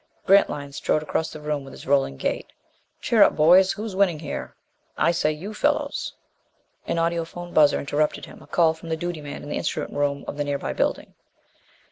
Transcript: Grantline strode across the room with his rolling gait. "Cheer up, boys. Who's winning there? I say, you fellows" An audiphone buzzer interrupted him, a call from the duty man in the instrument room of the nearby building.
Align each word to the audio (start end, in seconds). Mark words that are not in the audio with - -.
Grantline 0.25 0.71
strode 0.71 1.03
across 1.03 1.29
the 1.31 1.39
room 1.39 1.63
with 1.63 1.73
his 1.73 1.85
rolling 1.85 2.17
gait. 2.17 2.47
"Cheer 3.01 3.21
up, 3.21 3.35
boys. 3.35 3.73
Who's 3.73 3.95
winning 3.95 4.17
there? 4.17 4.55
I 4.97 5.11
say, 5.11 5.31
you 5.31 5.53
fellows" 5.53 6.15
An 6.87 6.97
audiphone 6.97 7.53
buzzer 7.53 7.79
interrupted 7.79 8.25
him, 8.25 8.41
a 8.41 8.47
call 8.47 8.73
from 8.73 8.89
the 8.89 8.97
duty 8.97 9.21
man 9.21 9.43
in 9.43 9.49
the 9.49 9.57
instrument 9.57 9.93
room 9.93 10.25
of 10.27 10.37
the 10.37 10.43
nearby 10.43 10.73
building. 10.73 11.13